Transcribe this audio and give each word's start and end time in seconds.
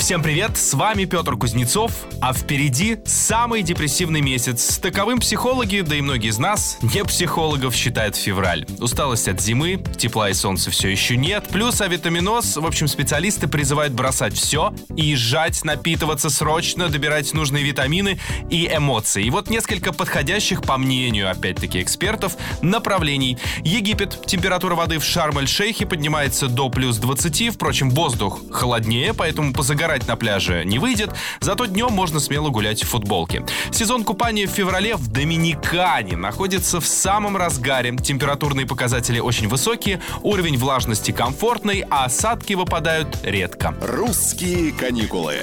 Всем 0.00 0.22
привет, 0.22 0.56
с 0.56 0.72
вами 0.72 1.04
Петр 1.04 1.36
Кузнецов, 1.36 1.92
а 2.22 2.32
впереди 2.32 2.96
самый 3.04 3.62
депрессивный 3.62 4.22
месяц. 4.22 4.78
Таковым 4.78 5.20
психологи, 5.20 5.82
да 5.82 5.94
и 5.94 6.00
многие 6.00 6.30
из 6.30 6.38
нас, 6.38 6.78
не 6.80 7.04
психологов, 7.04 7.74
считают 7.74 8.16
февраль. 8.16 8.66
Усталость 8.80 9.28
от 9.28 9.42
зимы, 9.42 9.84
тепла 9.98 10.30
и 10.30 10.32
солнца 10.32 10.70
все 10.70 10.88
еще 10.88 11.18
нет, 11.18 11.46
плюс 11.50 11.82
авитаминоз. 11.82 12.56
В 12.56 12.66
общем, 12.66 12.88
специалисты 12.88 13.46
призывают 13.46 13.92
бросать 13.92 14.34
все 14.34 14.72
и 14.96 15.04
езжать, 15.04 15.62
напитываться 15.64 16.30
срочно, 16.30 16.88
добирать 16.88 17.32
нужные 17.34 17.62
витамины 17.62 18.18
и 18.48 18.66
эмоции. 18.74 19.24
И 19.24 19.30
вот 19.30 19.50
несколько 19.50 19.92
подходящих, 19.92 20.62
по 20.62 20.78
мнению, 20.78 21.30
опять-таки, 21.30 21.82
экспертов, 21.82 22.36
направлений. 22.62 23.36
Египет. 23.62 24.18
Температура 24.26 24.74
воды 24.74 24.98
в 24.98 25.04
Шарм-эль-Шейхе 25.04 25.84
поднимается 25.84 26.48
до 26.48 26.70
плюс 26.70 26.96
20. 26.96 27.54
Впрочем, 27.54 27.90
воздух 27.90 28.40
холоднее, 28.50 29.12
поэтому 29.12 29.52
позагорать 29.52 29.89
загорать 29.90 30.06
на 30.06 30.16
пляже 30.16 30.64
не 30.64 30.78
выйдет, 30.78 31.10
зато 31.40 31.64
днем 31.64 31.92
можно 31.92 32.20
смело 32.20 32.50
гулять 32.50 32.82
в 32.82 32.88
футболке. 32.88 33.44
Сезон 33.72 34.04
купания 34.04 34.46
в 34.46 34.50
феврале 34.50 34.94
в 34.94 35.08
Доминикане 35.08 36.16
находится 36.16 36.80
в 36.80 36.86
самом 36.86 37.36
разгаре. 37.36 37.96
Температурные 37.96 38.66
показатели 38.66 39.18
очень 39.18 39.48
высокие, 39.48 40.00
уровень 40.22 40.56
влажности 40.58 41.10
комфортный, 41.10 41.84
а 41.90 42.04
осадки 42.04 42.52
выпадают 42.54 43.18
редко. 43.24 43.74
«Русские 43.80 44.72
каникулы». 44.72 45.40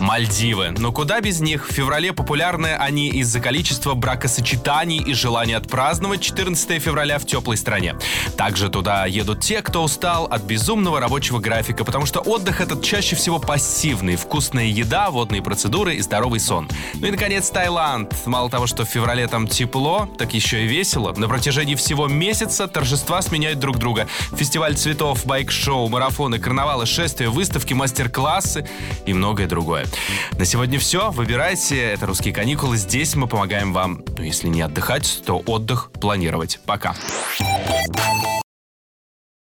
Мальдивы. 0.00 0.74
Но 0.78 0.92
куда 0.92 1.20
без 1.20 1.40
них? 1.40 1.68
В 1.68 1.72
феврале 1.72 2.12
популярны 2.12 2.74
они 2.74 3.08
из-за 3.08 3.40
количества 3.40 3.94
бракосочетаний 3.94 4.98
и 4.98 5.12
желания 5.12 5.56
отпраздновать 5.56 6.20
14 6.20 6.80
февраля 6.80 7.18
в 7.18 7.26
теплой 7.26 7.56
стране. 7.56 7.96
Также 8.36 8.68
туда 8.68 9.06
едут 9.06 9.40
те, 9.40 9.60
кто 9.60 9.82
устал 9.82 10.26
от 10.26 10.42
безумного 10.42 11.00
рабочего 11.00 11.40
графика, 11.40 11.84
потому 11.84 12.06
что 12.06 12.20
отдых 12.20 12.60
этот 12.60 12.84
чаще 12.84 13.16
всего 13.16 13.38
пассивный. 13.38 14.16
Вкусная 14.16 14.66
еда, 14.66 15.10
водные 15.10 15.42
процедуры 15.42 15.96
и 15.96 16.00
здоровый 16.00 16.40
сон. 16.40 16.68
Ну 16.94 17.08
и, 17.08 17.10
наконец, 17.10 17.50
Таиланд. 17.50 18.14
Мало 18.26 18.50
того, 18.50 18.66
что 18.66 18.84
в 18.84 18.88
феврале 18.88 19.26
там 19.26 19.48
тепло, 19.48 20.08
так 20.18 20.32
еще 20.32 20.64
и 20.64 20.68
весело. 20.68 21.12
На 21.16 21.28
протяжении 21.28 21.74
всего 21.74 22.06
месяца 22.06 22.68
торжества 22.68 23.20
сменяют 23.20 23.58
друг 23.58 23.78
друга. 23.78 24.06
Фестиваль 24.36 24.76
цветов, 24.76 25.26
байк-шоу, 25.26 25.88
марафоны, 25.88 26.38
карнавалы, 26.38 26.86
шествия, 26.86 27.28
выставки, 27.28 27.74
мастер-классы 27.74 28.68
и 29.04 29.12
многое 29.12 29.48
другое. 29.48 29.87
На 30.38 30.44
сегодня 30.44 30.78
все. 30.78 31.10
Выбирайте. 31.10 31.78
Это 31.80 32.06
«Русские 32.06 32.34
каникулы». 32.34 32.76
Здесь 32.76 33.14
мы 33.14 33.26
помогаем 33.26 33.72
вам, 33.72 34.04
ну, 34.16 34.22
если 34.24 34.48
не 34.48 34.62
отдыхать, 34.62 35.22
то 35.26 35.42
отдых 35.46 35.90
планировать. 35.92 36.60
Пока. 36.66 36.94